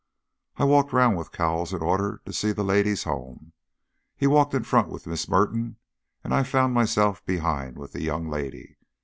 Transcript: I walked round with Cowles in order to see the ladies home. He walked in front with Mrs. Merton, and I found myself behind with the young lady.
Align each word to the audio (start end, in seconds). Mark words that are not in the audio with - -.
I 0.57 0.63
walked 0.63 0.93
round 0.93 1.15
with 1.15 1.31
Cowles 1.31 1.73
in 1.75 1.83
order 1.83 2.21
to 2.25 2.33
see 2.33 2.51
the 2.53 2.63
ladies 2.63 3.03
home. 3.03 3.53
He 4.17 4.25
walked 4.25 4.55
in 4.55 4.63
front 4.63 4.89
with 4.89 5.05
Mrs. 5.05 5.29
Merton, 5.29 5.75
and 6.23 6.33
I 6.33 6.41
found 6.41 6.73
myself 6.73 7.23
behind 7.23 7.77
with 7.77 7.91
the 7.93 8.01
young 8.01 8.27
lady. 8.27 8.77